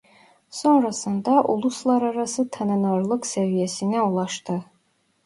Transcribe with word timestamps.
Sonrasında 0.49 1.43
uluslararası 1.43 2.49
tanınırlık 2.49 3.25
seviyesine 3.25 4.01
ulaştı. 4.01 4.65